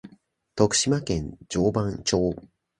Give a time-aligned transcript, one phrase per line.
[0.55, 2.33] 徳島県上板町